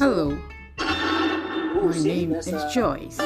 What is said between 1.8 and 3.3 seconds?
name is Joyce.